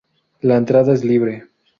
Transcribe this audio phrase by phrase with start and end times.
[0.39, 1.47] La entrada es libre.